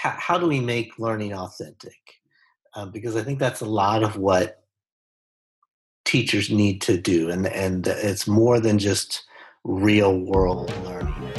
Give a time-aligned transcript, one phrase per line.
[0.00, 2.20] how, how do we make learning authentic?
[2.74, 4.64] Um, because I think that's a lot of what
[6.06, 9.24] teachers need to do, and and it's more than just
[9.64, 11.32] real world learning.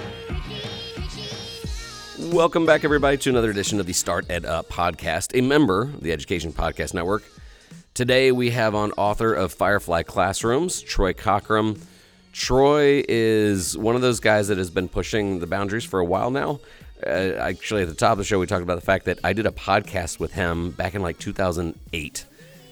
[2.32, 6.02] Welcome back, everybody, to another edition of the Start Ed Up podcast, a member of
[6.02, 7.24] the Education Podcast Network.
[7.96, 11.82] Today, we have on author of Firefly Classrooms, Troy Cockrum.
[12.32, 16.30] Troy is one of those guys that has been pushing the boundaries for a while
[16.30, 16.60] now.
[17.06, 19.34] Uh, actually, at the top of the show, we talked about the fact that I
[19.34, 22.26] did a podcast with him back in like 2008,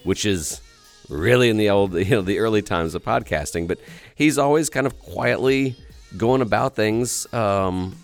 [0.04, 0.60] which is
[1.08, 3.66] really in the old, you know, the early times of podcasting.
[3.66, 3.78] But
[4.14, 5.76] he's always kind of quietly
[6.16, 7.96] going about things um,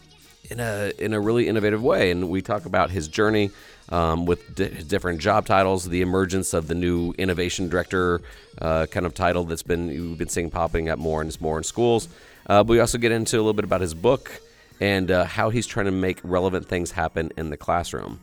[0.51, 2.11] in a in a really innovative way.
[2.11, 3.51] And we talk about his journey
[3.89, 8.21] um, with di- different job titles, the emergence of the new innovation director
[8.61, 11.65] uh, kind of title that's been we've been seeing popping up more and more in
[11.65, 12.09] schools.
[12.49, 14.41] Uh, but we also get into a little bit about his book
[14.81, 18.21] and uh, how he's trying to make relevant things happen in the classroom.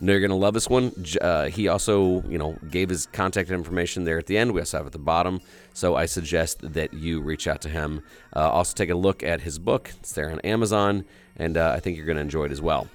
[0.00, 0.92] know you're going to love this one.
[1.20, 4.52] Uh, he also, you know, gave his contact information there at the end.
[4.52, 5.40] We also have at the bottom.
[5.74, 8.02] So I suggest that you reach out to him.
[8.34, 9.92] Uh, also, take a look at his book.
[10.00, 11.04] It's there on Amazon,
[11.36, 12.88] and uh, I think you're going to enjoy it as well.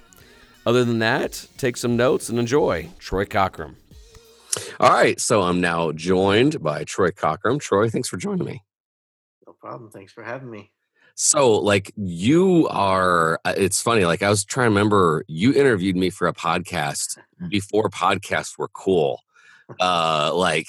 [0.66, 2.88] Other than that, take some notes and enjoy.
[2.98, 3.76] Troy Cockrum.
[4.80, 5.20] All right.
[5.20, 7.60] So I'm now joined by Troy Cockrum.
[7.60, 8.62] Troy, thanks for joining me.
[9.46, 9.90] No problem.
[9.90, 10.72] Thanks for having me.
[11.18, 14.04] So, like, you are, uh, it's funny.
[14.04, 17.16] Like, I was trying to remember, you interviewed me for a podcast
[17.48, 19.20] before podcasts were cool.
[19.80, 20.68] Uh, like,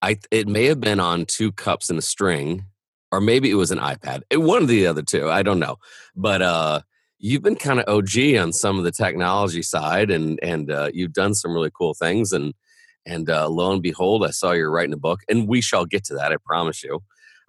[0.00, 2.64] I, it may have been on two cups and a string,
[3.12, 4.22] or maybe it was an iPad.
[4.30, 5.28] It, one of the other two.
[5.28, 5.76] I don't know.
[6.16, 6.80] But, uh,
[7.18, 11.12] you've been kind of OG on some of the technology side, and and uh, you've
[11.12, 12.32] done some really cool things.
[12.32, 12.54] And
[13.04, 16.04] and uh, lo and behold, I saw you're writing a book, and we shall get
[16.04, 16.32] to that.
[16.32, 17.00] I promise you.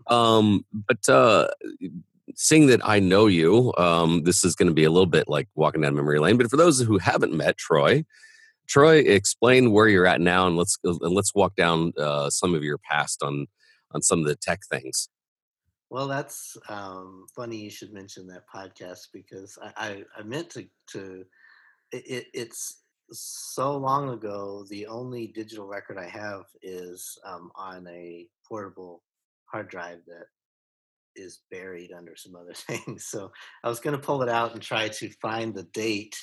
[0.08, 1.48] Um, but uh,
[2.36, 5.48] seeing that I know you, um, this is going to be a little bit like
[5.56, 6.38] walking down memory lane.
[6.38, 8.04] But for those who haven't met Troy,
[8.68, 12.64] Troy, explain where you're at now, and let's and let's walk down uh, some of
[12.64, 13.48] your past on
[13.92, 15.10] on some of the tech things.
[15.90, 17.58] Well, that's um, funny.
[17.58, 21.26] You should mention that podcast because I, I, I meant to to.
[21.94, 22.82] It, it's
[23.12, 24.66] so long ago.
[24.70, 29.04] The only digital record I have is um, on a portable
[29.46, 30.26] hard drive that
[31.18, 33.06] is buried under some other things.
[33.06, 33.32] So
[33.64, 36.18] I was going to pull it out and try to find the date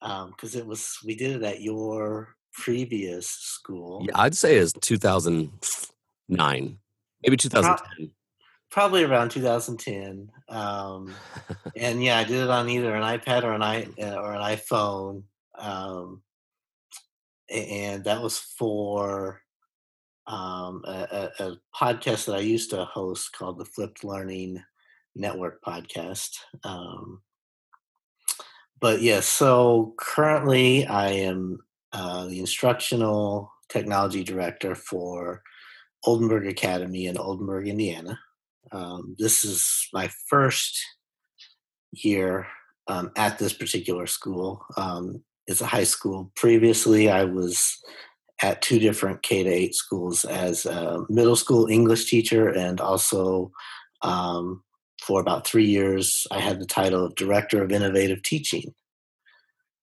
[0.00, 4.04] because um, it was we did it at your previous school.
[4.06, 6.78] Yeah, I'd say it's 2009,
[7.22, 8.10] maybe 2010
[8.74, 10.32] probably around 2010.
[10.48, 11.14] Um,
[11.76, 14.40] and yeah, I did it on either an iPad or an i uh, or an
[14.40, 15.22] iPhone.
[15.56, 16.22] Um,
[17.48, 19.40] and that was for
[20.26, 24.62] um, a, a, podcast that I used to host called the Flipped Learning
[25.14, 26.30] Network podcast.
[26.62, 27.20] Um,
[28.80, 31.58] but yes, yeah, so currently I am
[31.92, 35.42] uh, the instructional technology director for
[36.04, 38.18] Oldenburg Academy in Oldenburg, Indiana.
[38.72, 40.82] Um, this is my first
[41.92, 42.46] year
[42.88, 44.64] um, at this particular school.
[44.76, 46.32] Um, it's a high school.
[46.36, 47.78] Previously, I was
[48.42, 53.52] at two different K to eight schools as a middle school English teacher, and also
[54.02, 54.62] um,
[55.02, 58.74] for about three years, I had the title of director of innovative teaching.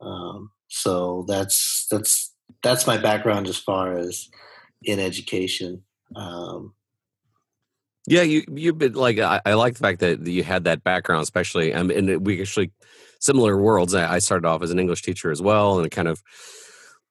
[0.02, 4.30] Um, so that's that's that's my background as far as
[4.84, 5.84] in education.
[6.16, 6.74] Um,
[8.08, 11.22] yeah, you you've been like I, I, like the fact that you had that background,
[11.22, 12.72] especially um, and we actually
[13.20, 13.94] similar worlds.
[13.94, 16.24] I, I started off as an English teacher as well, and kind of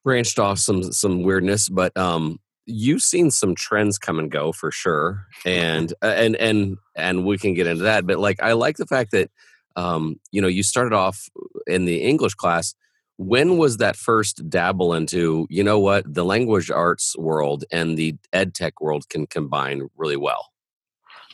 [0.04, 1.68] branched off some some weirdness.
[1.68, 7.24] But um, you've seen some trends come and go for sure, and and and and
[7.24, 8.06] we can get into that.
[8.06, 9.30] But like I like the fact that
[9.76, 11.28] um, you know you started off
[11.66, 12.74] in the English class.
[13.16, 18.16] When was that first dabble into you know what the language arts world and the
[18.32, 20.48] ed tech world can combine really well?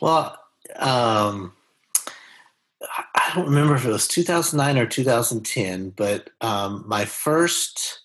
[0.01, 0.37] Well,
[0.75, 1.53] um,
[3.15, 8.01] I don't remember if it was 2009 or 2010, but um, my first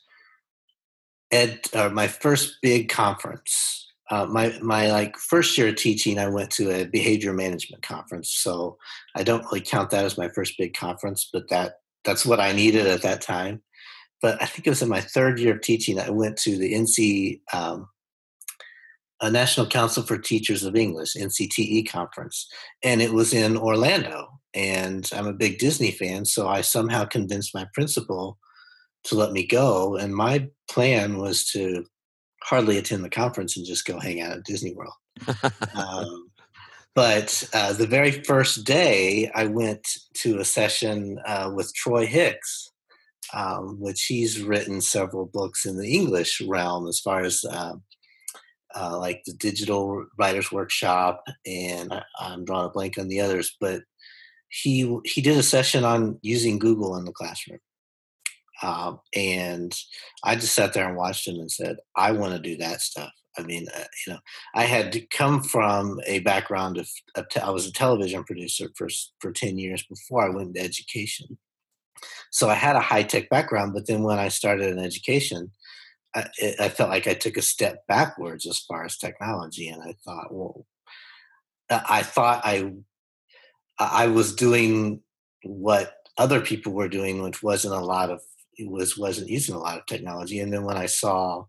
[1.33, 3.79] ed, or my first big conference.
[4.11, 8.31] Uh, my my like first year of teaching, I went to a behavior management conference,
[8.31, 8.77] so
[9.17, 12.53] I don't really count that as my first big conference, but that that's what I
[12.53, 13.63] needed at that time.
[14.21, 16.75] But I think it was in my third year of teaching, I went to the
[16.75, 17.89] NC um,
[19.23, 22.49] a National Council for Teachers of English (NCTE) conference,
[22.83, 24.29] and it was in Orlando.
[24.53, 28.39] And I'm a big Disney fan, so I somehow convinced my principal
[29.05, 29.97] to let me go.
[29.97, 31.85] And my plan was to
[32.43, 34.95] hardly attend the conference and just go hang out at Disney World.
[35.77, 36.31] um,
[36.95, 42.73] but uh, the very first day, I went to a session uh, with Troy Hicks
[43.33, 47.75] um, which he's written several books in the English realm as far as uh,
[48.75, 53.57] uh, like the Digital Writers Workshop, and I, I'm drawing a blank on the others,
[53.61, 53.83] but
[54.49, 57.59] he he did a session on using Google in the classroom.
[58.63, 59.77] Um, and
[60.25, 63.11] I just sat there and watched him and said, I want to do that stuff.
[63.37, 64.19] I mean, uh, you know,
[64.55, 68.69] I had to come from a background of, of te- I was a television producer
[68.77, 68.89] for
[69.21, 71.39] for ten years before I went into education.
[72.31, 75.51] So I had a high tech background, but then when I started in education,
[76.15, 79.83] I, it, I, felt like I took a step backwards as far as technology, and
[79.83, 80.67] I thought, well,
[81.71, 82.73] I thought I
[83.79, 85.01] I was doing
[85.43, 88.21] what other people were doing, which wasn't a lot of
[88.61, 90.41] was wasn't using a lot of technology.
[90.41, 91.45] And then when I saw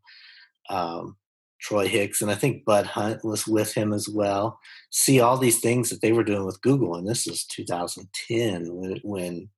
[0.69, 1.17] um,
[1.63, 4.59] Troy Hicks, and I think Bud Hunt was with him as well.
[4.91, 8.99] See all these things that they were doing with Google, and this is 2010 when,
[9.03, 9.49] when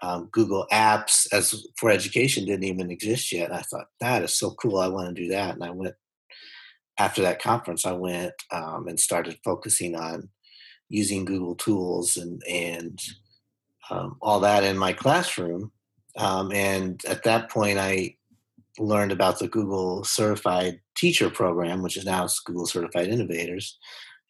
[0.00, 3.50] um, Google Apps as for education didn't even exist yet.
[3.50, 4.78] And I thought that is so cool.
[4.78, 5.94] I want to do that, and I went
[6.98, 7.84] after that conference.
[7.84, 10.30] I went um, and started focusing on
[10.88, 12.98] using Google tools and and
[13.90, 15.72] um, all that in my classroom.
[16.18, 18.16] Um, and at that point, I
[18.78, 23.78] learned about the Google Certified Teacher Program, which is now Google Certified Innovators,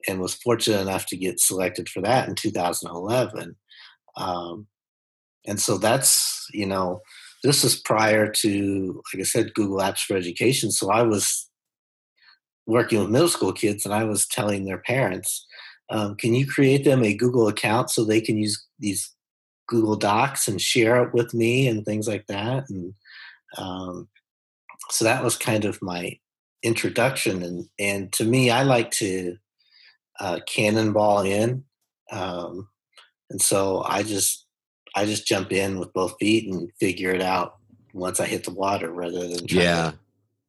[0.06, 3.56] and was fortunate enough to get selected for that in 2011.
[4.16, 4.66] Um,
[5.46, 7.00] and so that's, you know,
[7.42, 10.70] this is prior to, like I said, Google Apps for Education.
[10.70, 11.48] So I was
[12.66, 15.46] working with middle school kids and I was telling their parents,
[15.90, 19.14] um, can you create them a Google account so they can use these
[19.68, 22.68] Google Docs and share it with me and things like that?
[22.68, 22.94] And
[23.56, 24.08] um,
[24.90, 26.18] so that was kind of my
[26.62, 29.36] introduction and and to me i like to
[30.20, 31.62] uh, cannonball in
[32.10, 32.68] um,
[33.30, 34.46] and so i just
[34.96, 37.58] i just jump in with both feet and figure it out
[37.92, 39.98] once i hit the water rather than try yeah to,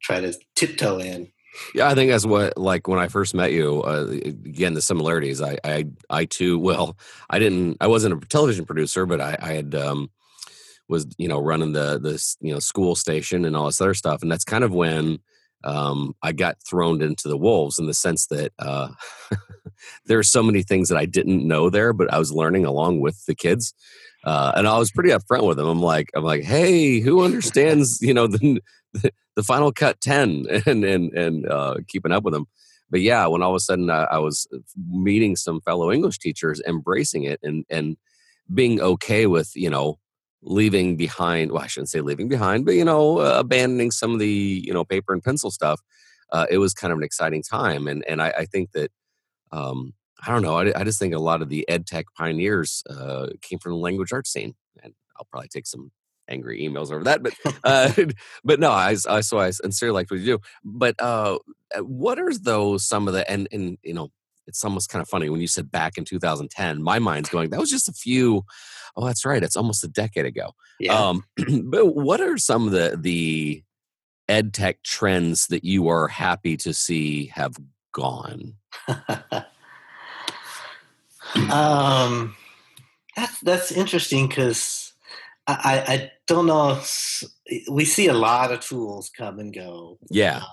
[0.02, 1.30] try to tiptoe in
[1.74, 5.40] yeah i think that's what like when i first met you uh, again the similarities
[5.40, 6.96] I, I i too well
[7.28, 10.10] i didn't i wasn't a television producer but i i had um
[10.88, 14.22] was you know running the the you know school station and all this other stuff
[14.22, 15.18] and that's kind of when
[15.64, 18.88] um, I got thrown into the wolves in the sense that uh,
[20.06, 23.00] there are so many things that I didn't know there, but I was learning along
[23.00, 23.74] with the kids,
[24.24, 25.66] uh, and I was pretty upfront with them.
[25.66, 28.60] I'm like, I'm like, hey, who understands you know the
[28.92, 32.46] the, Final Cut ten and and and uh, keeping up with them.
[32.90, 34.46] But yeah, when all of a sudden I, I was
[34.90, 37.96] meeting some fellow English teachers, embracing it and and
[38.52, 39.98] being okay with you know
[40.42, 44.18] leaving behind well i shouldn't say leaving behind but you know uh, abandoning some of
[44.18, 45.80] the you know paper and pencil stuff
[46.32, 48.90] uh, it was kind of an exciting time and and i, I think that
[49.52, 49.94] um,
[50.26, 53.28] i don't know I, I, just think a lot of the ed tech pioneers uh,
[53.42, 55.90] came from the language arts scene and i'll probably take some
[56.28, 57.34] angry emails over that but
[57.64, 57.92] uh,
[58.44, 61.38] but no I, I so i sincerely like what you do but uh,
[61.74, 64.10] uh what are those some of the and and you know
[64.46, 67.60] it's almost kind of funny when you said back in 2010 my mind's going that
[67.60, 68.44] was just a few
[68.96, 70.92] oh that's right it's almost a decade ago yeah.
[70.92, 71.24] um,
[71.64, 73.62] but what are some of the the
[74.28, 77.56] ed tech trends that you are happy to see have
[77.92, 78.54] gone
[81.50, 82.34] um
[83.16, 84.92] that's that's interesting because
[85.46, 87.24] I, I don't know if,
[87.68, 90.44] we see a lot of tools come and go yeah um,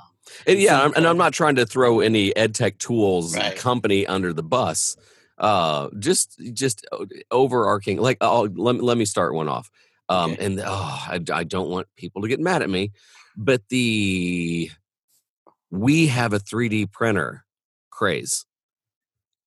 [0.46, 3.56] and yeah, I'm, and I'm not trying to throw any ed tech tools right.
[3.56, 4.96] company under the bus.
[5.38, 6.86] Uh, just just
[7.32, 7.98] overarching.
[7.98, 9.70] Like, oh, let let me start one off.
[10.10, 10.46] Um, okay.
[10.46, 12.92] and oh, I, I don't want people to get mad at me,
[13.36, 14.72] but the
[15.70, 17.44] we have a 3D printer
[17.92, 18.46] craze.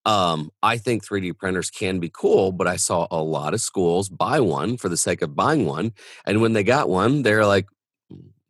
[0.07, 4.09] Um, I think 3D printers can be cool, but I saw a lot of schools
[4.09, 5.93] buy one for the sake of buying one,
[6.25, 7.67] and when they got one, they're like,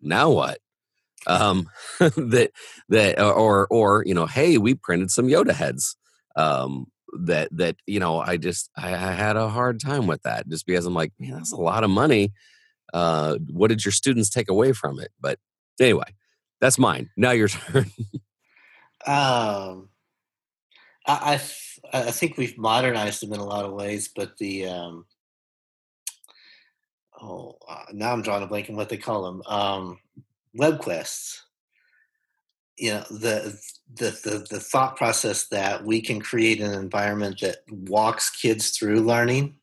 [0.00, 0.59] "Now what?"
[1.26, 2.50] um, that
[2.88, 5.97] that or or you know, hey, we printed some Yoda heads.
[6.37, 6.87] Um,
[7.25, 10.66] that that you know, I just I, I had a hard time with that just
[10.66, 12.33] because I'm like, man, that's a lot of money.
[12.92, 15.11] Uh, what did your students take away from it?
[15.21, 15.38] But
[15.80, 16.14] anyway,
[16.61, 17.11] that's mine.
[17.16, 17.90] Now your turn.
[19.07, 19.88] um,
[21.07, 21.40] I,
[21.92, 25.07] I I think we've modernized them in a lot of ways, but the um,
[27.21, 29.42] oh, uh, now I'm drawing a blank on what they call them.
[29.47, 29.99] Um,
[30.54, 31.45] web quests
[32.80, 33.61] you know the,
[33.95, 39.00] the the the thought process that we can create an environment that walks kids through
[39.00, 39.54] learning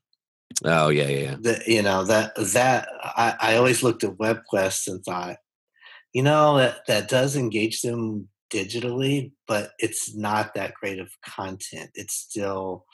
[0.64, 1.36] oh yeah yeah, yeah.
[1.40, 5.38] The, you know that that I, I always looked at web quests and thought
[6.14, 11.90] you know that that does engage them digitally but it's not that great of content
[11.96, 12.86] it's still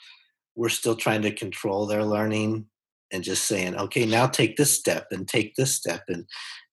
[0.56, 2.66] we're still trying to control their learning
[3.14, 6.26] and just saying, okay, now take this step and take this step and,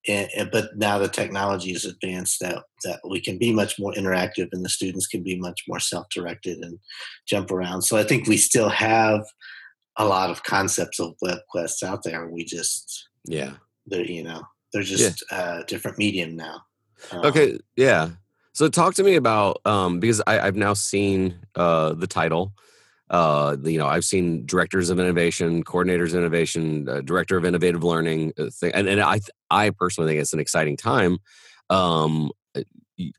[0.08, 3.92] and, and, but now the technology is advanced that that we can be much more
[3.92, 6.78] interactive and the students can be much more self-directed and
[7.28, 7.82] jump around.
[7.82, 9.22] So I think we still have
[9.98, 12.30] a lot of concepts of web quests out there.
[12.30, 13.52] We just yeah,
[13.84, 15.38] they're you know they're just yeah.
[15.38, 16.62] uh, different medium now.
[17.12, 18.08] Um, okay, yeah.
[18.52, 22.52] So talk to me about um, because I, I've now seen uh, the title
[23.10, 27.82] uh, you know, I've seen directors of innovation, coordinators of innovation, uh, director of innovative
[27.82, 31.18] learning, uh, thing, and, and I, I personally think it's an exciting time.
[31.70, 32.62] Um, uh,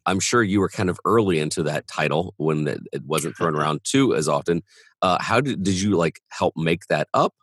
[0.05, 3.53] I'm sure you were kind of early into that title when it, it wasn't thrown
[3.59, 4.63] around too as often.
[5.01, 7.33] Uh, how did did you like help make that up?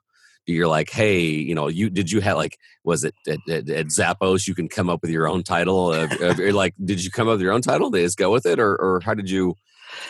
[0.49, 3.87] You're like, hey, you know, you did you have like, was it at, at, at
[3.87, 4.49] Zappos?
[4.49, 5.88] You can come up with your own title.
[6.52, 7.90] like, did you come up with your own title?
[7.90, 9.55] They just go with it, or or how did you?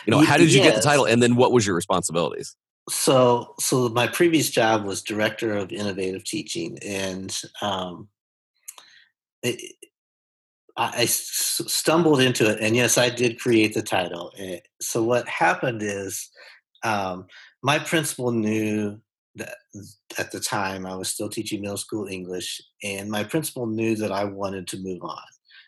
[0.07, 0.73] you know how did you yes.
[0.73, 2.57] get the title and then what was your responsibilities
[2.89, 8.09] so so my previous job was director of innovative teaching and um,
[9.43, 9.75] it,
[10.77, 15.29] I, I stumbled into it and yes i did create the title eh, so what
[15.29, 16.31] happened is
[16.85, 17.27] um,
[17.63, 19.01] my principal knew
[20.19, 24.13] at the time i was still teaching middle school english and my principal knew that
[24.13, 25.19] i wanted to move on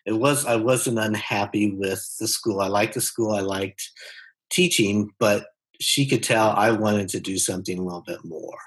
[0.07, 2.61] it was I wasn't unhappy with the school.
[2.61, 3.33] I liked the school.
[3.33, 3.91] I liked
[4.51, 5.47] teaching, but
[5.81, 8.59] she could tell I wanted to do something a little bit more.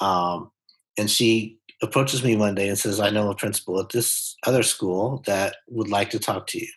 [0.00, 0.50] Um,
[0.98, 4.62] and she approaches me one day and says, "I know a principal at this other
[4.62, 6.68] school that would like to talk to you."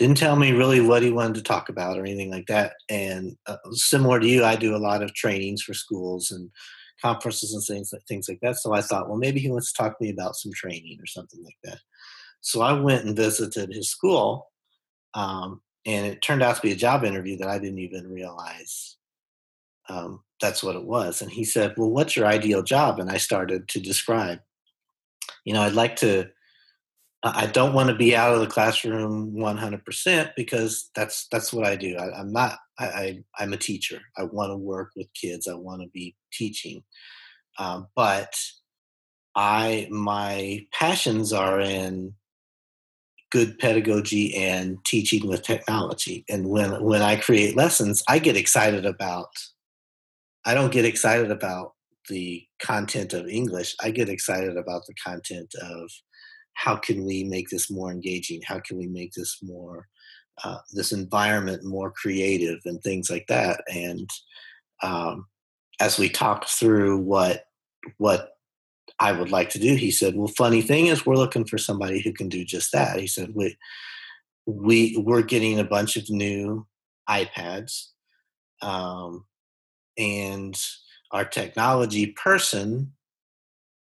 [0.00, 2.72] Didn't tell me really what he wanted to talk about or anything like that.
[2.88, 6.50] And uh, similar to you, I do a lot of trainings for schools and
[7.02, 8.56] conferences and things like things like that.
[8.56, 11.04] So I thought, well, maybe he wants to talk to me about some training or
[11.04, 11.80] something like that.
[12.40, 14.50] So I went and visited his school,
[15.12, 18.96] um, and it turned out to be a job interview that I didn't even realize
[19.90, 21.20] um, that's what it was.
[21.20, 24.40] And he said, "Well, what's your ideal job?" And I started to describe.
[25.44, 26.30] You know, I'd like to.
[27.22, 31.76] I don't want to be out of the classroom 100% because that's that's what I
[31.76, 31.96] do.
[31.96, 32.58] I, am not.
[32.78, 34.00] I, I am a teacher.
[34.16, 35.46] I want to work with kids.
[35.46, 36.82] I want to be teaching,
[37.58, 38.34] um, but
[39.36, 42.14] I my passions are in
[43.30, 46.24] good pedagogy and teaching with technology.
[46.28, 49.28] And when when I create lessons, I get excited about
[50.46, 51.72] I don't get excited about
[52.08, 53.76] the content of English.
[53.82, 55.90] I get excited about the content of
[56.54, 58.40] how can we make this more engaging?
[58.44, 59.88] How can we make this more
[60.42, 63.62] uh, this environment more creative and things like that?
[63.72, 64.08] And
[64.82, 65.26] um,
[65.80, 67.44] as we talk through what
[67.98, 68.30] what
[69.00, 69.74] I would like to do.
[69.74, 73.00] He said, Well, funny thing is, we're looking for somebody who can do just that.
[73.00, 73.56] He said, We,
[74.46, 76.66] we we're getting a bunch of new
[77.08, 77.86] iPads,
[78.62, 79.24] um,
[79.96, 80.54] and
[81.12, 82.92] our technology person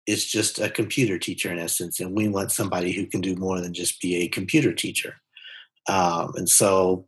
[0.06, 3.62] is just a computer teacher in essence, and we want somebody who can do more
[3.62, 5.16] than just be a computer teacher.
[5.88, 7.08] Um, and so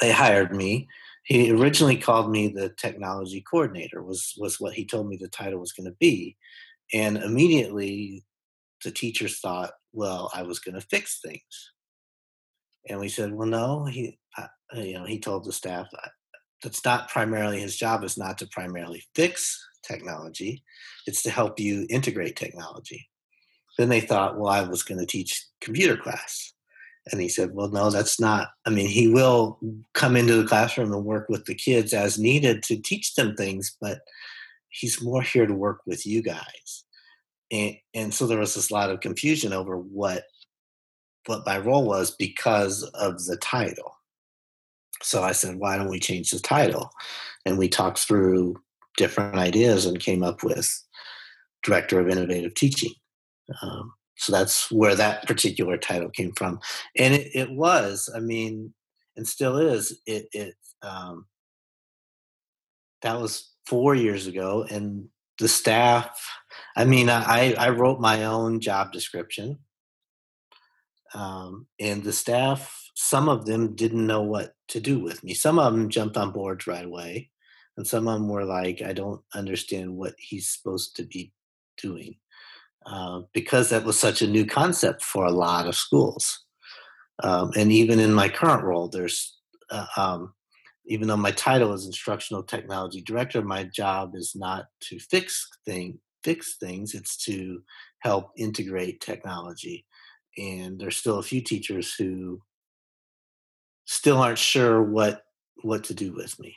[0.00, 0.88] they hired me.
[1.24, 4.02] He originally called me the technology coordinator.
[4.02, 6.36] was was what he told me the title was going to be
[6.92, 8.24] and immediately
[8.84, 11.72] the teachers thought, well, I was going to fix things.
[12.88, 15.88] And we said, well, no, he, uh, you know, he told the staff
[16.62, 20.62] that's not primarily his job is not to primarily fix technology.
[21.06, 23.08] It's to help you integrate technology.
[23.78, 26.52] Then they thought, well, I was going to teach computer class.
[27.10, 28.48] And he said, well, no, that's not.
[28.66, 29.58] I mean, he will
[29.94, 33.76] come into the classroom and work with the kids as needed to teach them things,
[33.80, 34.00] but
[34.68, 36.84] he's more here to work with you guys.
[37.50, 40.24] And and so there was this lot of confusion over what
[41.26, 43.94] what my role was because of the title.
[45.02, 46.90] So I said, why don't we change the title?
[47.46, 48.56] And we talked through
[48.98, 50.68] different ideas and came up with
[51.62, 52.92] Director of Innovative Teaching.
[53.62, 56.60] Um, so that's where that particular title came from.
[56.96, 58.74] And it, it was, I mean,
[59.16, 61.26] and still is, it, it um,
[63.02, 66.20] that was four years ago, and the staff.
[66.76, 69.58] I mean, I I wrote my own job description,
[71.14, 72.74] um, and the staff.
[72.94, 75.34] Some of them didn't know what to do with me.
[75.34, 77.30] Some of them jumped on boards right away,
[77.78, 81.32] and some of them were like, "I don't understand what he's supposed to be
[81.80, 82.16] doing,"
[82.84, 86.44] uh, because that was such a new concept for a lot of schools.
[87.22, 89.38] Um, and even in my current role, there's
[89.70, 90.34] uh, um,
[90.86, 96.00] even though my title is instructional technology director, my job is not to fix thing
[96.24, 96.94] fix things.
[96.94, 97.62] It's to
[98.00, 99.86] help integrate technology.
[100.36, 102.42] And there's still a few teachers who
[103.86, 105.22] still aren't sure what
[105.62, 106.54] what to do with me.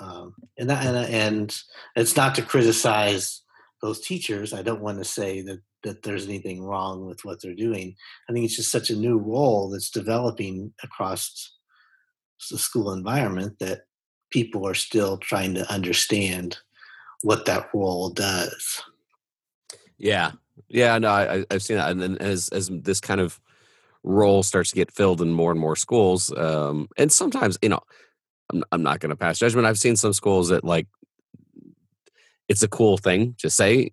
[0.00, 1.56] Um, and that, and, and
[1.96, 3.42] it's not to criticize
[3.82, 4.52] those teachers.
[4.52, 7.94] I don't want to say that that there's anything wrong with what they're doing.
[8.28, 11.56] I think it's just such a new role that's developing across
[12.50, 13.82] the school environment that
[14.30, 16.58] people are still trying to understand
[17.22, 18.82] what that role does.
[19.98, 20.32] Yeah,
[20.68, 23.40] yeah, no, I, I've seen that, and then as as this kind of
[24.04, 27.80] role starts to get filled in more and more schools, um, and sometimes you know,
[28.52, 29.66] I'm I'm not going to pass judgment.
[29.66, 30.86] I've seen some schools that like
[32.48, 33.90] it's a cool thing to say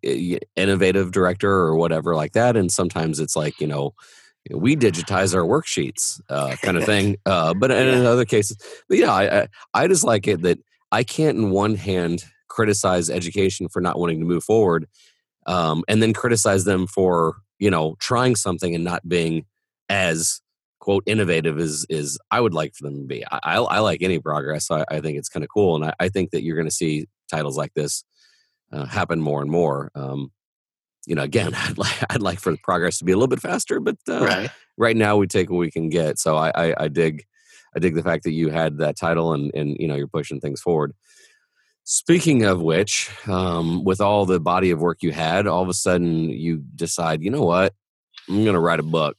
[0.55, 3.93] innovative director or whatever like that and sometimes it's like you know
[4.51, 8.09] we digitize our worksheets uh, kind of thing uh, but in yeah.
[8.09, 8.57] other cases
[8.87, 10.59] but yeah I, I, I just like it that
[10.91, 14.87] i can't in one hand criticize education for not wanting to move forward
[15.47, 19.45] um, and then criticize them for you know trying something and not being
[19.89, 20.41] as
[20.85, 24.03] quote innovative as is i would like for them to be i, I, I like
[24.03, 26.55] any progress I, I think it's kind of cool and I, I think that you're
[26.55, 28.03] going to see titles like this
[28.71, 29.91] uh, happen more and more.
[29.95, 30.31] Um,
[31.05, 33.41] you know, again, I'd like I'd like for the progress to be a little bit
[33.41, 34.49] faster, but uh, right.
[34.77, 36.19] right now we take what we can get.
[36.19, 37.25] So I, I, I dig
[37.75, 40.39] I dig the fact that you had that title and and you know you're pushing
[40.39, 40.93] things forward.
[41.87, 45.73] Speaking of which, um, with all the body of work you had, all of a
[45.73, 47.73] sudden you decide, you know what,
[48.27, 49.15] I'm going to write a book.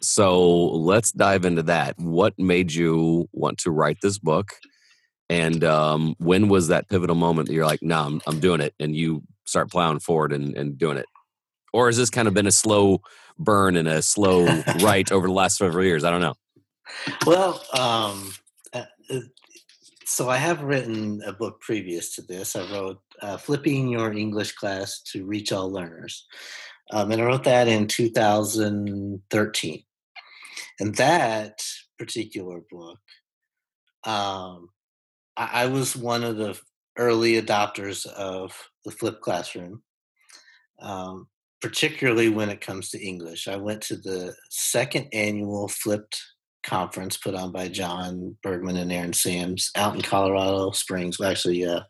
[0.00, 1.98] So let's dive into that.
[1.98, 4.52] What made you want to write this book?
[5.28, 8.60] And um, when was that pivotal moment that you're like, no, nah, I'm, I'm doing
[8.60, 11.06] it, and you start plowing forward and, and doing it?
[11.72, 13.02] Or has this kind of been a slow
[13.38, 14.46] burn and a slow
[14.80, 16.04] write over the last several years?
[16.04, 16.34] I don't know.
[17.26, 18.32] Well, um,
[18.72, 19.20] uh, uh,
[20.06, 22.56] so I have written a book previous to this.
[22.56, 26.26] I wrote uh, Flipping Your English Class to Reach All Learners.
[26.90, 29.82] Um, and I wrote that in 2013.
[30.80, 31.60] And that
[31.98, 32.98] particular book
[34.04, 34.70] um,
[35.36, 36.58] I, I was one of the
[36.96, 39.82] early adopters of the flipped classroom,
[40.80, 41.28] um,
[41.60, 43.48] particularly when it comes to English.
[43.48, 46.20] I went to the second annual flipped
[46.64, 51.64] conference put on by Jon Bergmann and Aaron Sams out in Colorado Springs, well, actually,
[51.64, 51.80] uh,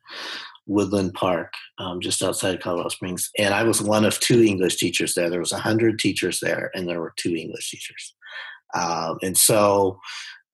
[0.67, 3.31] Woodland Park, um, just outside Colorado Springs.
[3.39, 5.31] And I was one of two English teachers there.
[5.31, 8.15] There was a hundred teachers there, and there were two English teachers.
[8.75, 9.99] Um, and so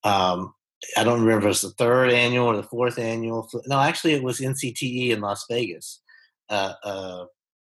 [0.04, 0.54] um,
[0.96, 3.48] I don't remember if it was the third annual or the fourth annual.
[3.66, 6.00] No, actually, it was NCTE in Las Vegas.
[6.48, 7.24] Uh, uh,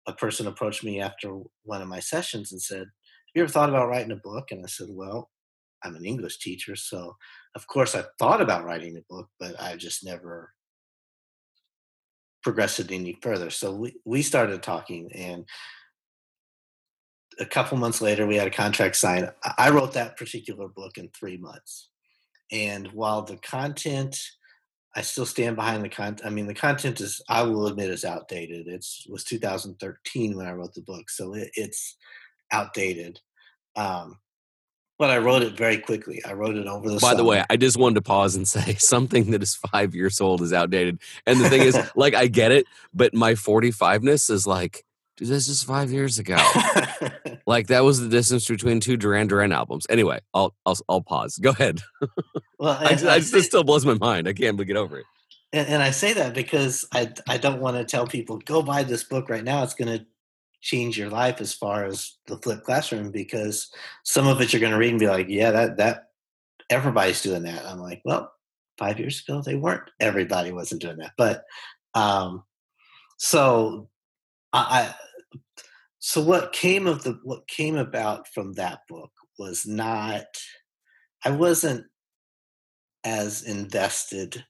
[0.07, 3.69] a person approached me after one of my sessions and said, "Have you ever thought
[3.69, 5.31] about writing a book?" And I said, "Well,
[5.83, 7.17] I'm an English teacher, so
[7.55, 10.53] of course I thought about writing a book, but I just never
[12.43, 15.47] progressed it any further." So we we started talking, and
[17.39, 19.31] a couple months later, we had a contract signed.
[19.59, 21.89] I wrote that particular book in three months.
[22.51, 24.17] And while the content,
[24.95, 26.27] I still stand behind the content.
[26.27, 28.67] I mean, the content is, I will admit, is outdated.
[28.67, 31.97] It's was 2013 when I wrote the book, so it, it's
[32.51, 33.21] outdated.
[33.75, 34.19] Um,
[34.99, 36.25] but I wrote it very quickly.
[36.25, 36.95] I wrote it over the.
[36.95, 37.17] By summer.
[37.17, 40.41] the way, I just wanted to pause and say something that is five years old
[40.41, 40.99] is outdated.
[41.27, 44.86] And the thing is, like, I get it, but my 45ness is like,
[45.17, 46.37] dude, this is five years ago.
[47.47, 49.87] like that was the distance between two Duran Duran albums.
[49.91, 51.39] Anyway, I'll I'll, I'll pause.
[51.39, 51.81] Go ahead.
[52.59, 54.29] well, I, I, I it still blows my mind.
[54.29, 55.07] I can't get over it.
[55.53, 58.83] And, and I say that because I I don't want to tell people go buy
[58.83, 59.63] this book right now.
[59.63, 60.07] It's going to
[60.61, 63.71] change your life as far as the flipped classroom because
[64.05, 66.09] some of it you're going to read and be like, yeah, that that
[66.71, 67.65] everybody's doing that.
[67.65, 68.33] I'm like, well,
[68.79, 69.89] five years ago they weren't.
[70.01, 71.45] Everybody wasn't doing that, but
[71.95, 72.43] um,
[73.17, 73.89] so
[74.53, 74.95] I
[75.99, 80.27] so what came of the what came about from that book was not
[81.25, 81.85] i wasn't
[83.05, 84.45] as invested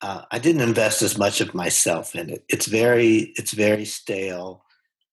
[0.00, 2.44] uh, i didn't invest as much of myself in it.
[2.48, 4.64] It's very it's very stale.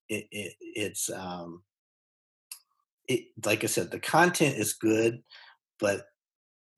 [0.09, 1.61] It, it it's um
[3.07, 5.21] it like i said the content is good
[5.79, 6.07] but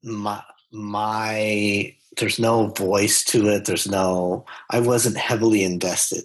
[0.04, 3.63] my my there's no voice to it.
[3.65, 6.24] There's no i wasn't heavily invested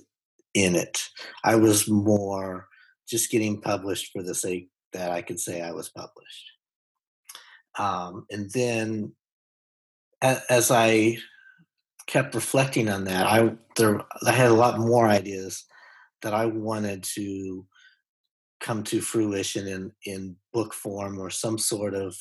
[0.56, 0.98] in it.
[1.44, 2.66] I was more
[3.06, 6.50] just getting published for the sake that I could say I was published.
[7.78, 9.12] Um, and then
[10.22, 11.18] as I
[12.06, 15.64] kept reflecting on that, I there I had a lot more ideas
[16.22, 17.66] that I wanted to
[18.60, 22.16] come to fruition in in book form or some sort of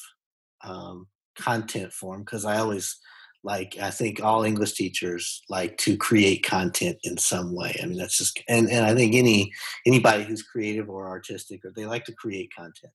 [0.65, 2.99] um, content form because I always
[3.45, 7.97] like i think all english teachers like to create content in some way i mean
[7.97, 9.51] that's just and, and i think any
[9.85, 12.93] anybody who's creative or artistic or they like to create content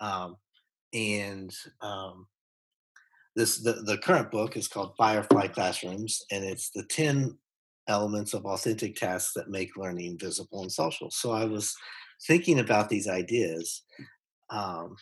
[0.00, 0.36] um,
[0.92, 2.26] and um,
[3.36, 7.36] this the, the current book is called firefly classrooms and it's the 10
[7.88, 11.10] elements of authentic tasks that make learning visible and social.
[11.10, 11.74] So I was
[12.26, 13.82] thinking about these ideas
[14.50, 14.96] um,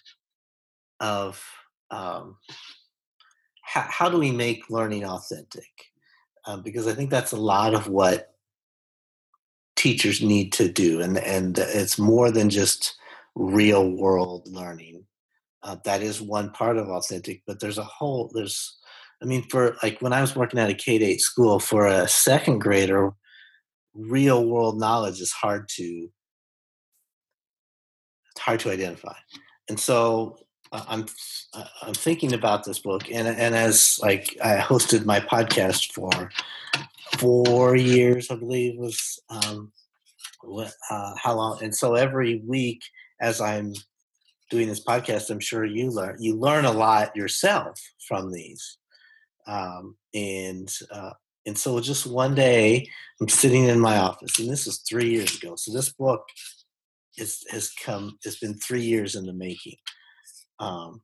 [1.00, 1.42] of
[1.90, 2.36] um,
[3.64, 5.70] how, how, do we make learning authentic?
[6.46, 8.34] Um, because I think that's a lot of what
[9.76, 12.96] teachers need to do, and and it's more than just
[13.34, 15.04] real world learning.
[15.62, 18.78] Uh, that is one part of authentic, but there's a whole there's
[19.24, 22.06] I mean, for like when I was working at a K 8 school, for a
[22.06, 23.12] second grader,
[23.94, 26.08] real world knowledge is hard to
[28.32, 29.14] it's hard to identify.
[29.68, 30.36] And so
[30.88, 31.06] I'm
[31.82, 36.30] I'm thinking about this book, and and as like I hosted my podcast for
[37.18, 39.72] four years, I believe was um,
[40.90, 42.82] uh, how long, and so every week
[43.20, 43.72] as I'm
[44.50, 48.78] doing this podcast, I'm sure you learn you learn a lot yourself from these.
[49.46, 51.12] Um, and uh,
[51.46, 52.88] and so just one day,
[53.20, 55.54] I'm sitting in my office, and this is three years ago.
[55.56, 56.24] So this book
[57.16, 58.18] is has come.
[58.24, 59.76] It's been three years in the making.
[60.58, 61.02] Um,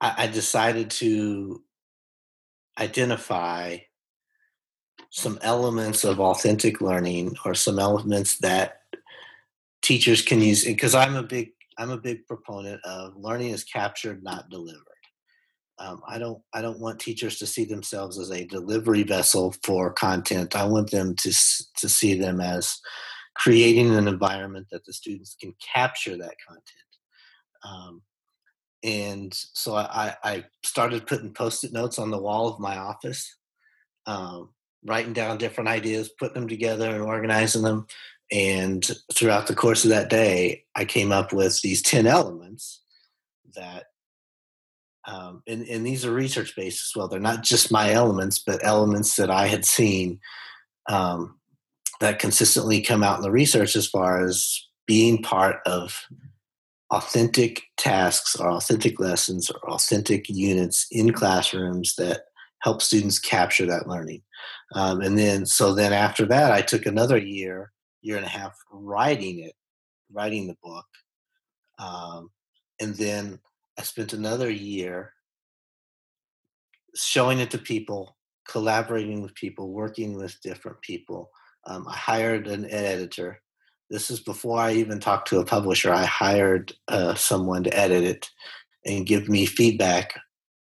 [0.00, 1.62] I, I decided to
[2.78, 3.78] identify
[5.10, 8.82] some elements of authentic learning or some elements that
[9.82, 14.22] teachers can use because i'm a big i'm a big proponent of learning is captured
[14.22, 14.84] not delivered
[15.80, 19.90] um, I don't I don't want teachers to see themselves as a delivery vessel for
[19.90, 20.54] content.
[20.54, 21.32] I want them to
[21.78, 22.78] to see them as
[23.34, 26.64] creating an environment that the students can capture that content.
[27.64, 28.02] Um,
[28.82, 33.36] and so I, I, started putting post-it notes on the wall of my office,
[34.06, 34.50] um,
[34.84, 37.86] writing down different ideas, putting them together, and organizing them.
[38.32, 42.82] And throughout the course of that day, I came up with these ten elements
[43.54, 43.86] that
[45.06, 47.08] um, and, and these are research based as well.
[47.08, 50.20] They're not just my elements, but elements that I had seen
[50.88, 51.38] um,
[52.00, 56.06] that consistently come out in the research as far as being part of
[56.90, 62.22] authentic tasks or authentic lessons or authentic units in classrooms that
[62.60, 64.22] help students capture that learning.
[64.74, 67.72] Um, and then, so then after that, I took another year,
[68.02, 69.54] year and a half writing it,
[70.12, 70.86] writing the book.
[71.78, 72.30] Um,
[72.80, 73.38] and then
[73.78, 75.12] I spent another year
[76.94, 78.16] showing it to people,
[78.48, 81.30] collaborating with people, working with different people.
[81.66, 83.40] Um, I hired an editor.
[83.90, 85.92] This is before I even talked to a publisher.
[85.92, 88.30] I hired uh, someone to edit it
[88.86, 90.18] and give me feedback,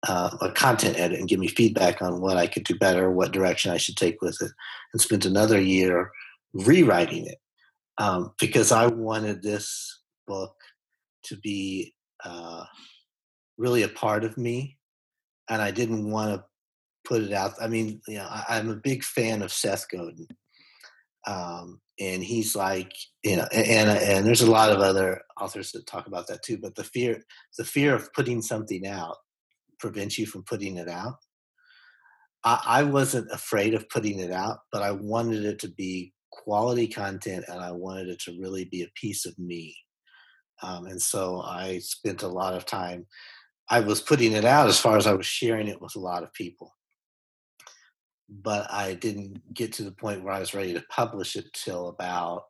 [0.07, 3.31] uh, a content edit, and give me feedback on what I could do better, what
[3.31, 4.51] direction I should take with it,
[4.93, 6.11] and spent another year
[6.53, 7.39] rewriting it
[7.97, 10.55] um, because I wanted this book
[11.23, 12.65] to be uh,
[13.57, 14.77] really a part of me,
[15.49, 16.43] and I didn't want to
[17.05, 17.53] put it out.
[17.61, 20.27] I mean, you know, I, am a big fan of Seth Godin,
[21.27, 25.71] um, and he's like, you know, and, and and there's a lot of other authors
[25.71, 26.57] that talk about that too.
[26.61, 27.21] But the fear,
[27.57, 29.17] the fear of putting something out,
[29.79, 31.15] prevents you from putting it out.
[32.43, 36.87] I, I wasn't afraid of putting it out, but I wanted it to be quality
[36.87, 39.75] content, and I wanted it to really be a piece of me.
[40.61, 43.05] Um, and so I spent a lot of time
[43.69, 46.23] I was putting it out as far as I was sharing it with a lot
[46.23, 46.74] of people.
[48.27, 51.89] But I didn't get to the point where I was ready to publish it till
[51.89, 52.45] about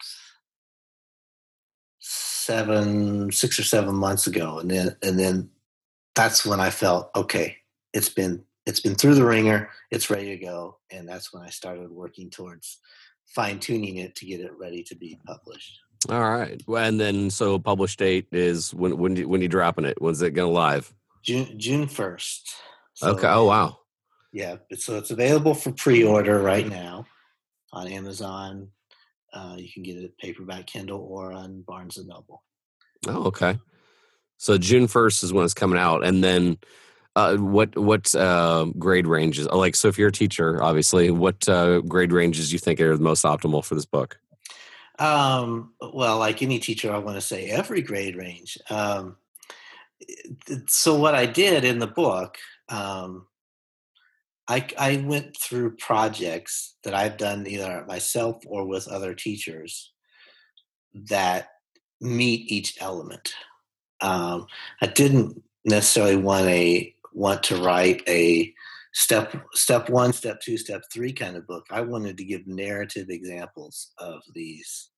[1.99, 4.59] seven, six or seven months ago.
[4.59, 5.49] And then and then
[6.15, 7.57] that's when I felt, okay,
[7.93, 10.77] it's been it's been through the ringer, it's ready to go.
[10.91, 12.79] And that's when I started working towards
[13.27, 15.79] fine tuning it to get it ready to be published.
[16.09, 16.61] All right.
[16.67, 20.01] Well, and then so publish date is when when when you dropping it?
[20.01, 20.93] When's it going live?
[21.23, 22.55] June June first.
[22.93, 23.27] So, okay.
[23.27, 23.79] Oh wow.
[24.35, 27.05] Yeah, so it's available for pre-order right now
[27.71, 28.67] on Amazon.
[29.31, 32.43] Uh, you can get it paperback, Kindle, or on Barnes and Noble.
[33.07, 33.57] Oh, okay.
[34.35, 36.57] So June first is when it's coming out, and then
[37.15, 39.47] uh, what what uh, grade ranges?
[39.47, 42.97] Like, so if you're a teacher, obviously, what uh, grade ranges do you think are
[42.97, 44.19] the most optimal for this book?
[44.99, 48.57] Um, well, like any teacher, I want to say every grade range.
[48.69, 49.15] Um,
[50.67, 53.27] so what I did in the book, um,
[54.47, 59.91] I, I went through projects that I've done either myself or with other teachers
[60.93, 61.47] that
[61.99, 63.33] meet each element.
[64.01, 64.45] Um,
[64.81, 68.53] I didn't necessarily want a want to write a
[68.93, 71.65] step step one, step two, step three kind of book.
[71.71, 74.89] I wanted to give narrative examples of these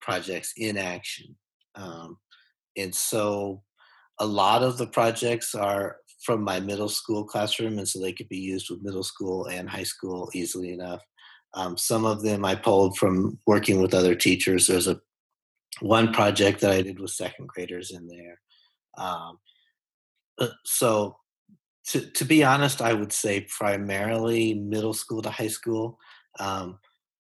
[0.00, 1.36] projects in action,
[1.76, 2.18] um,
[2.76, 3.62] and so
[4.18, 8.28] a lot of the projects are from my middle school classroom, and so they could
[8.28, 11.02] be used with middle school and high school easily enough.
[11.54, 14.66] Um, some of them I pulled from working with other teachers.
[14.66, 15.00] There's a
[15.80, 18.40] one project that I did with second graders in there.
[18.98, 19.38] Um,
[20.38, 21.16] uh, so
[21.88, 25.98] to, to be honest, I would say primarily middle school to high school.
[26.38, 26.78] Um,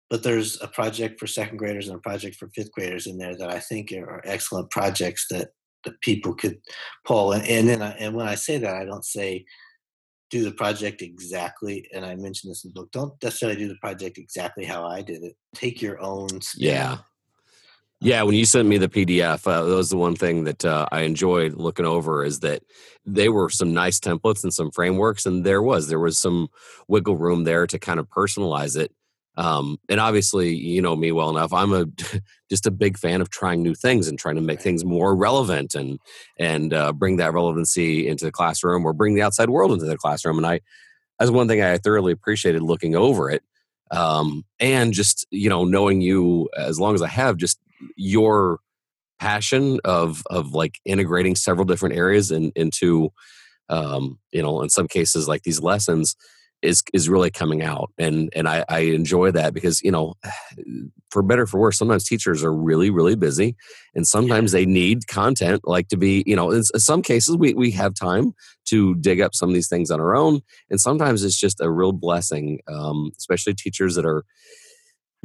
[0.09, 3.37] but there's a project for second graders and a project for fifth graders in there
[3.37, 5.49] that I think are excellent projects that,
[5.85, 6.59] that people could
[7.05, 7.31] pull.
[7.31, 9.45] And, and then I, and when I say that, I don't say
[10.29, 11.87] do the project exactly.
[11.93, 12.91] And I mentioned this in the book.
[12.91, 15.35] Don't necessarily do the project exactly how I did it.
[15.55, 16.41] Take your own.
[16.41, 16.67] Spin.
[16.67, 16.97] Yeah.
[18.01, 20.85] Yeah, when you sent me the PDF, uh, that was the one thing that uh,
[20.89, 22.63] I enjoyed looking over is that
[23.05, 26.47] they were some nice templates and some frameworks, and there was there was some
[26.87, 28.93] wiggle room there to kind of personalize it.
[29.39, 31.53] Um, and obviously, you know me well enough.
[31.53, 31.85] I'm a
[32.49, 35.75] just a big fan of trying new things and trying to make things more relevant
[35.75, 35.97] and
[36.37, 39.97] and uh, bring that relevancy into the classroom or bring the outside world into the
[39.97, 40.37] classroom.
[40.37, 40.59] And I,
[41.17, 43.41] that's one thing I thoroughly appreciated looking over it.
[43.91, 47.61] Um, and just you know knowing you as long as I have, just
[47.95, 48.59] your
[49.21, 53.13] passion of of like integrating several different areas in, into
[53.69, 56.17] um, you know in some cases like these lessons
[56.61, 60.15] is is really coming out and and I, I enjoy that because you know
[61.11, 63.55] for better for worse sometimes teachers are really really busy
[63.95, 67.71] and sometimes they need content like to be you know in some cases we, we
[67.71, 68.33] have time
[68.65, 71.71] to dig up some of these things on our own and sometimes it's just a
[71.71, 74.23] real blessing um, especially teachers that are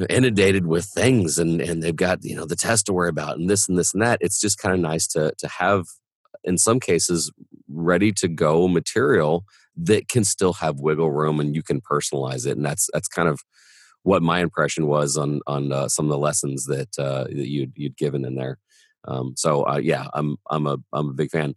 [0.09, 3.49] inundated with things and and they've got you know the test to worry about and
[3.49, 4.19] this and this and that.
[4.21, 5.85] It's just kind of nice to to have
[6.43, 7.31] in some cases
[7.69, 9.45] ready to go material
[9.77, 13.29] that can still have wiggle room and you can personalize it and that's that's kind
[13.29, 13.41] of
[14.03, 17.73] what my impression was on on uh, some of the lessons that uh, that you'd
[17.75, 18.59] you'd given in there
[19.07, 21.55] um, so uh, yeah i'm i'm a i'm a big fan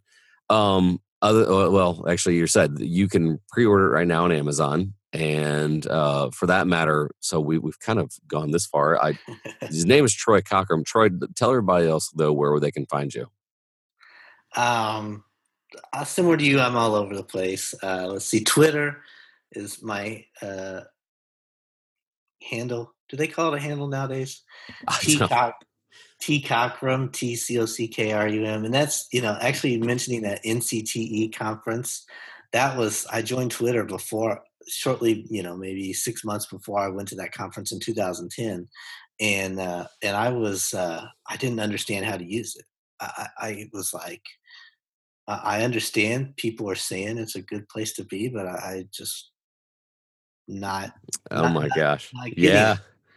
[0.50, 4.94] um, other uh, well actually you said you can pre-order it right now on amazon
[5.12, 9.02] and uh, for that matter, so we we've kind of gone this far.
[9.02, 9.18] I
[9.62, 10.84] his name is Troy Cockrum.
[10.84, 13.26] Troy, tell everybody else though where they can find you.
[14.54, 15.24] Um,
[15.92, 17.74] uh, similar to you, I'm all over the place.
[17.82, 19.02] Uh, let's see, Twitter
[19.52, 20.80] is my uh,
[22.42, 22.94] handle.
[23.08, 24.42] Do they call it a handle nowadays?
[25.00, 25.54] T Cock
[26.20, 29.78] T Cockrum T C O C K R U M, and that's you know actually
[29.78, 32.04] mentioning that NCTE conference.
[32.52, 37.08] That was I joined Twitter before shortly, you know, maybe six months before I went
[37.08, 38.68] to that conference in 2010,
[39.20, 42.64] and uh, and I was uh, I didn't understand how to use it.
[43.00, 44.22] I, I was like,
[45.28, 49.30] I understand people are saying it's a good place to be, but I, I just
[50.48, 50.92] not.
[51.30, 52.10] Oh not, my not, gosh!
[52.14, 52.76] Not yeah.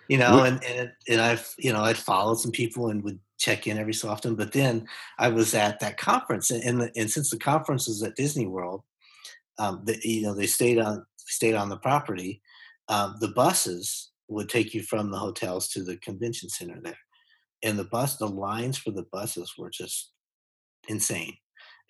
[0.09, 3.65] You know, and, and and I've you know I'd followed some people and would check
[3.65, 7.09] in every so often, but then I was at that conference, and and, the, and
[7.09, 8.83] since the conference was at Disney World,
[9.57, 12.41] um, the, you know they stayed on stayed on the property,
[12.89, 16.97] um, the buses would take you from the hotels to the convention center there.
[17.63, 20.11] And the bus, the lines for the buses were just
[20.87, 21.35] insane.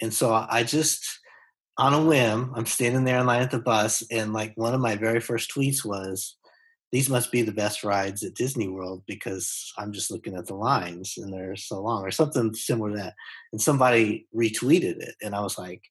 [0.02, 1.20] And so I just,
[1.78, 4.82] on a whim, I'm standing there in line at the bus, and like one of
[4.82, 6.38] my very first tweets was,
[6.92, 10.56] "These must be the best rides at Disney World because I'm just looking at the
[10.56, 13.14] lines and they're so long," or something similar to that.
[13.52, 15.84] And somebody retweeted it, and I was like,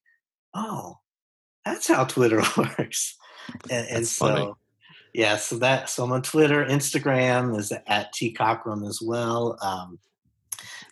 [0.53, 0.97] "Oh,
[1.65, 3.17] that's how Twitter works."
[3.69, 4.51] and, and so funny.
[5.13, 9.99] yeah so that so i'm on twitter instagram is at t cockrum as well um,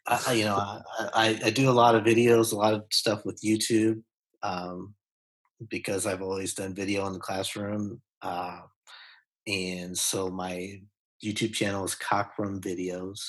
[0.10, 0.82] I, you know
[1.14, 4.02] I, I, do a lot of videos a lot of stuff with youtube
[4.44, 4.96] um,
[5.70, 8.60] because i've always done video in the classroom uh,
[9.48, 10.82] and so my
[11.24, 13.22] youtube channel is cockrum videos.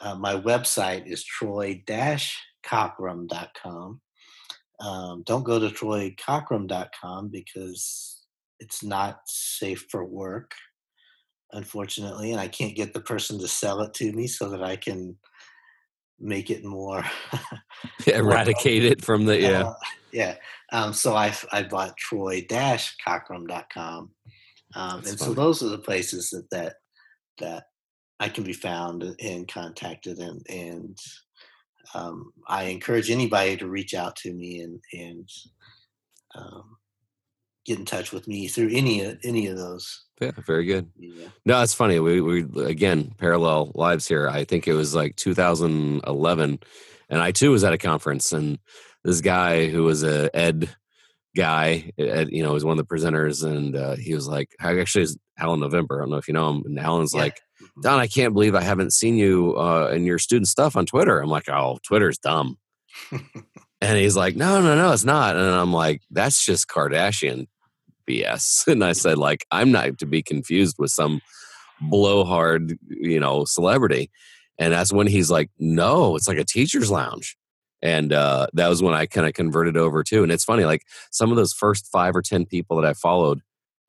[0.00, 4.00] Uh, my website is troy-cockrum.com
[4.80, 8.24] um, don't go to troycockrum.com because
[8.60, 10.52] it's not safe for work,
[11.52, 14.76] unfortunately, and I can't get the person to sell it to me so that I
[14.76, 15.16] can
[16.20, 17.04] make it more
[18.06, 19.74] eradicate it from the yeah uh,
[20.12, 20.34] yeah
[20.72, 24.10] um, so i i bought troy dash cockrum.com
[24.74, 25.16] um, and funny.
[25.16, 26.74] so those are the places that that
[27.38, 27.64] that
[28.20, 30.98] i can be found and contacted and and
[31.94, 35.28] um, i encourage anybody to reach out to me and and
[36.34, 36.77] um,
[37.68, 40.04] get in touch with me through any of any of those.
[40.20, 40.90] Yeah, very good.
[40.98, 41.28] Yeah.
[41.44, 42.00] No, it's funny.
[42.00, 44.28] We we again parallel lives here.
[44.28, 46.58] I think it was like 2011,
[47.10, 48.58] and I too was at a conference, and
[49.04, 50.74] this guy who was a ed
[51.36, 55.02] guy, ed, you know, was one of the presenters, and uh, he was like, actually,
[55.02, 55.98] is Alan November.
[55.98, 56.62] I don't know if you know him.
[56.64, 57.20] And Alan's yeah.
[57.20, 57.82] like, mm-hmm.
[57.82, 61.20] Don, I can't believe I haven't seen you uh, and your student stuff on Twitter.
[61.20, 62.58] I'm like, oh, Twitter's dumb.
[63.80, 65.36] and he's like, no, no, no, it's not.
[65.36, 67.46] And I'm like, that's just Kardashian
[68.08, 68.66] BS.
[68.72, 71.20] And I said, like, I'm not to be confused with some
[71.80, 74.10] blowhard, you know, celebrity.
[74.58, 77.36] And that's when he's like, no, it's like a teacher's lounge.
[77.80, 80.22] And uh, that was when I kind of converted over too.
[80.22, 83.40] And it's funny, like some of those first five or 10 people that I followed,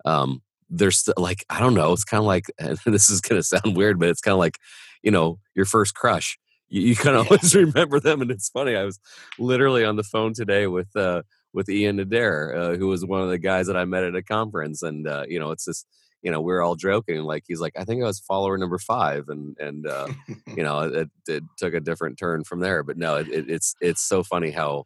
[0.06, 2.46] um, there's like, I don't know, it's kind of like,
[2.86, 4.58] this is going to sound weird, but it's kind of like,
[5.02, 6.38] you know, your first crush.
[6.72, 8.22] You, kind of always remember them.
[8.22, 9.00] And it's funny, I was
[9.40, 13.30] literally on the phone today with, uh, with Ian Adair, uh, who was one of
[13.30, 14.84] the guys that I met at a conference.
[14.84, 15.86] And, uh, you know, it's just,
[16.22, 17.24] you know, we are all joking.
[17.24, 20.08] Like he's like, I think I was follower number five, and and uh,
[20.56, 22.84] you know, it, it, took a different turn from there.
[22.84, 24.86] But no, it, it's it's so funny how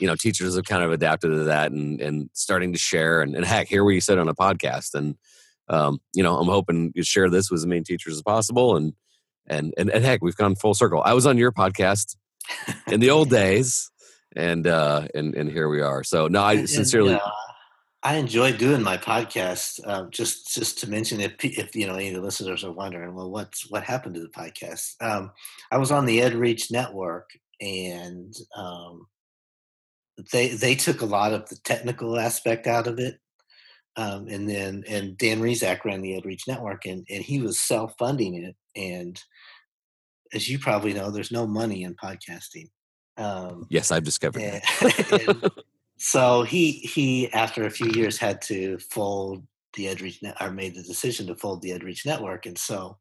[0.00, 3.22] you know teachers have kind of adapted to that and and starting to share.
[3.22, 5.16] And, and heck, here we sit on a podcast, and
[5.68, 8.76] um, you know, I'm hoping you share this with as many teachers as possible.
[8.76, 8.94] And
[9.46, 11.02] and and, and heck, we've gone full circle.
[11.04, 12.16] I was on your podcast
[12.88, 13.91] in the old days
[14.36, 17.30] and uh and and here we are so no i sincerely and, uh,
[18.04, 19.78] I enjoy doing my podcast.
[19.86, 23.14] Uh, just just to mention, if if you know any of the listeners are wondering,
[23.14, 25.00] well, what's what happened to the podcast?
[25.00, 25.30] Um,
[25.70, 29.06] I was on the EdReach network, and um,
[30.32, 33.20] they they took a lot of the technical aspect out of it,
[33.96, 37.94] um, and then and Dan Rezac ran the EdReach network, and and he was self
[38.00, 39.22] funding it, and
[40.34, 42.68] as you probably know, there's no money in podcasting.
[43.16, 45.52] Um, yes, I've discovered and, that.
[46.04, 50.74] So he he after a few years had to fold the EdReach net or made
[50.74, 52.98] the decision to fold the EdReach network, and so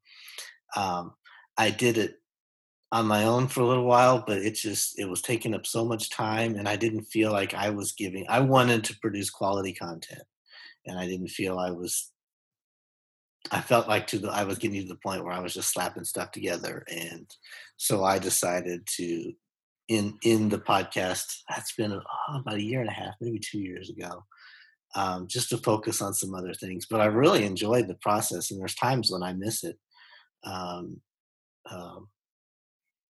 [0.75, 1.13] um,
[1.57, 2.17] I did it
[2.91, 5.83] on my own for a little while, but it just it was taking up so
[5.83, 8.25] much time, and I didn't feel like I was giving.
[8.29, 10.23] I wanted to produce quality content,
[10.85, 12.11] and I didn't feel I was.
[13.51, 15.73] I felt like to the I was getting to the point where I was just
[15.73, 17.27] slapping stuff together, and
[17.77, 19.33] so I decided to
[19.91, 21.25] in in the podcast.
[21.49, 24.23] That's been oh, about a year and a half, maybe two years ago,
[24.95, 26.87] um, just to focus on some other things.
[26.89, 29.77] But I really enjoyed the process, and there's times when I miss it.
[30.45, 31.01] Um,
[31.69, 32.07] um,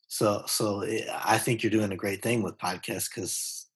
[0.07, 3.67] so so it, eh, I think you're doing a great thing with podcasts because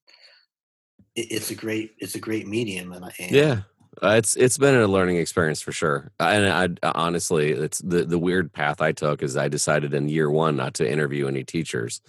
[1.16, 3.62] it, it's a great it's a great medium, and, and yeah.
[4.02, 8.20] Uh, it's it's been a learning experience for sure, and I honestly, it's the the
[8.20, 12.02] weird path I took is I decided in year one not to interview any teachers,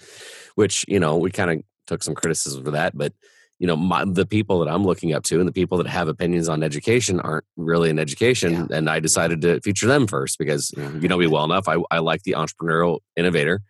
[0.55, 3.13] which you know we kind of took some criticism for that, but
[3.59, 6.09] you know my, the people that I'm looking up to and the people that have
[6.09, 8.77] opinions on education aren't really in education, yeah.
[8.77, 11.69] and I decided to feature them first because you know me well enough.
[11.69, 13.63] I I like the entrepreneurial innovator,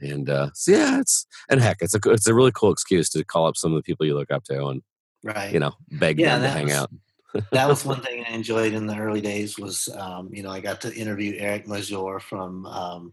[0.00, 3.24] and uh, so yeah, it's and heck, it's a it's a really cool excuse to
[3.24, 4.82] call up some of the people you look up to and
[5.22, 6.90] right, you know, beg yeah, them to hang was, out
[7.52, 10.60] that was one thing I enjoyed in the early days was, um, you know, I
[10.60, 13.12] got to interview Eric Mazur from um,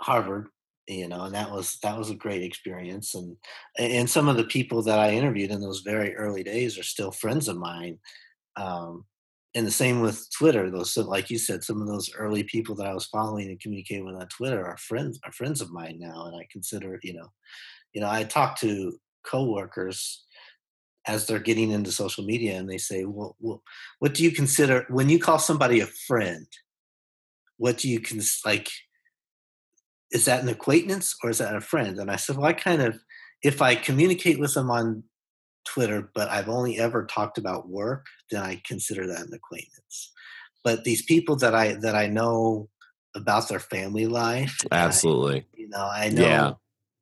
[0.00, 0.48] Harvard,
[0.86, 3.14] you know, and that was that was a great experience.
[3.14, 3.36] And
[3.78, 7.10] and some of the people that I interviewed in those very early days are still
[7.10, 7.98] friends of mine.
[8.56, 9.04] Um,
[9.54, 10.70] and the same with Twitter.
[10.70, 14.04] Those, like you said, some of those early people that I was following and communicating
[14.04, 17.28] with on Twitter are friends are friends of mine now, and I consider, you know,
[17.92, 20.24] you know, I talk to coworkers
[21.06, 23.62] as they're getting into social media and they say, well, well,
[23.98, 26.46] what do you consider when you call somebody a friend?
[27.56, 28.68] What do you cons like?
[30.10, 31.98] Is that an acquaintance or is that a friend?
[31.98, 32.98] And I said, well, I kind of,
[33.42, 35.04] if I communicate with them on
[35.64, 40.12] Twitter, but I've only ever talked about work, then I consider that an acquaintance.
[40.64, 42.68] But these people that I that I know
[43.14, 46.22] about their family life, absolutely, I, you know, I know.
[46.22, 46.52] Yeah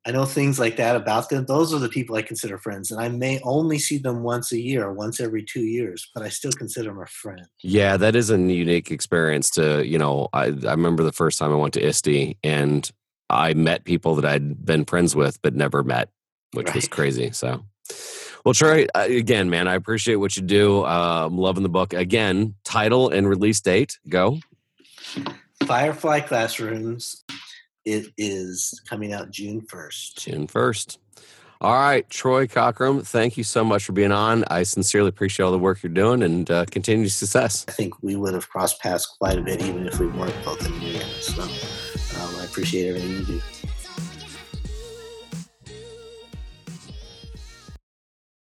[0.07, 1.45] I know things like that about them.
[1.45, 4.59] Those are the people I consider friends, and I may only see them once a
[4.59, 7.45] year or once every two years, but I still consider them a friend.
[7.61, 9.49] Yeah, that is a unique experience.
[9.51, 12.89] To you know, I, I remember the first time I went to ISTE, and
[13.29, 16.07] I met people that I'd been friends with but never met,
[16.53, 16.75] which right.
[16.75, 17.31] was crazy.
[17.31, 17.65] So,
[18.45, 20.85] well, Troy, again, man, I appreciate what you do.
[20.85, 21.91] Uh, I'm loving the book.
[21.91, 23.99] Again, title and release date.
[24.07, 24.39] Go.
[25.65, 27.25] Firefly Classrooms
[27.87, 30.15] it is coming out June 1st.
[30.17, 30.97] June 1st.
[31.61, 34.43] All right, Troy Cockrum, thank you so much for being on.
[34.49, 37.65] I sincerely appreciate all the work you're doing and uh, continued success.
[37.67, 40.63] I think we would have crossed paths quite a bit even if we weren't both
[40.63, 41.05] in Indiana.
[41.21, 41.49] So um,
[42.39, 43.41] I appreciate everything you do.